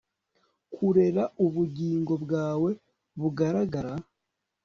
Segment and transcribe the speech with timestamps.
[0.73, 2.71] kurera ubugingo bwawe
[3.19, 3.93] bugaragara